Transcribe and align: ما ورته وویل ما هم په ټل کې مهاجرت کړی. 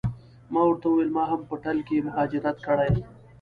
ما 0.53 0.61
ورته 0.65 0.87
وویل 0.87 1.11
ما 1.17 1.23
هم 1.31 1.41
په 1.49 1.55
ټل 1.63 1.77
کې 1.87 2.05
مهاجرت 2.07 2.57
کړی. 2.67 2.91